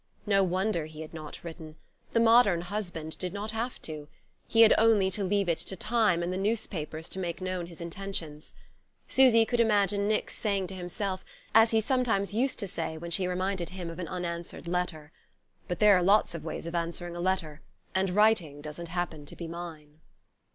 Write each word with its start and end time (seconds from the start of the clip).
No 0.25 0.41
wonder 0.41 0.87
he 0.87 1.01
had 1.01 1.13
not 1.13 1.43
written 1.43 1.75
the 2.11 2.19
modern 2.19 2.61
husband 2.61 3.15
did 3.19 3.33
not 3.33 3.51
have 3.51 3.79
to: 3.83 4.07
he 4.47 4.61
had 4.61 4.73
only 4.75 5.11
to 5.11 5.23
leave 5.23 5.47
it 5.47 5.59
to 5.59 5.75
time 5.75 6.23
and 6.23 6.33
the 6.33 6.39
newspapers 6.39 7.07
to 7.09 7.19
make 7.19 7.39
known 7.39 7.67
his 7.67 7.81
intentions. 7.81 8.55
Susy 9.07 9.45
could 9.45 9.59
imagine 9.59 10.07
Nick's 10.07 10.35
saying 10.35 10.65
to 10.65 10.73
himself, 10.73 11.23
as 11.53 11.69
he 11.69 11.79
sometimes 11.79 12.33
used 12.33 12.57
to 12.57 12.67
say 12.67 12.97
when 12.97 13.11
she 13.11 13.27
reminded 13.27 13.69
him 13.69 13.91
of 13.91 13.99
an 13.99 14.07
unanswered 14.07 14.67
letter: 14.67 15.11
"But 15.67 15.77
there 15.77 15.95
are 15.95 16.01
lots 16.01 16.33
of 16.33 16.43
ways 16.43 16.65
of 16.65 16.73
answering 16.73 17.15
a 17.15 17.21
letter 17.21 17.61
and 17.93 18.09
writing 18.09 18.59
doesn't 18.59 18.87
happen 18.89 19.27
to 19.27 19.35
be 19.35 19.47
mine." 19.47 19.99